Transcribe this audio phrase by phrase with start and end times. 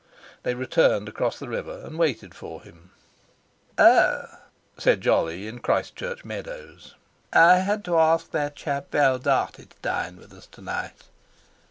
[0.41, 2.89] They returned across the river and waited for him.
[3.77, 4.25] "Oh!"
[4.75, 6.95] said Jolly in the Christ Church meadows,
[7.31, 11.03] "I had to ask that chap Val Dartie to dine with us to night.